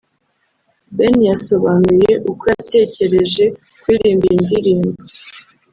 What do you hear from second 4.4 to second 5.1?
ndirimbo